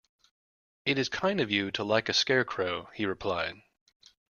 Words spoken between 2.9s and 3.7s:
he replied.